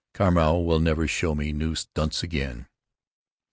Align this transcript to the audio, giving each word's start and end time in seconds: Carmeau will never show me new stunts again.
Carmeau 0.15 0.59
will 0.59 0.79
never 0.79 1.07
show 1.07 1.35
me 1.35 1.53
new 1.53 1.75
stunts 1.75 2.23
again. 2.23 2.65